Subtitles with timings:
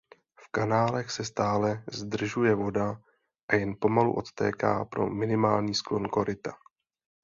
[0.39, 3.01] V kanálech se stále zdržuje voda
[3.47, 6.57] a jen pomalu odtéká pro minimální sklon koryta.